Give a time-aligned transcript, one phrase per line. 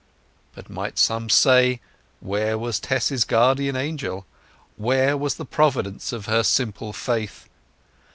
[0.55, 1.79] But, might some say,
[2.21, 4.25] where was Tess's guardian angel?
[4.75, 7.47] where was the providence of her simple faith?